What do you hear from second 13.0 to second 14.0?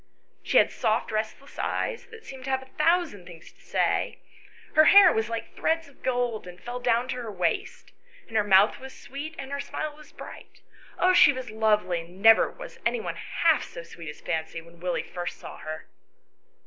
half so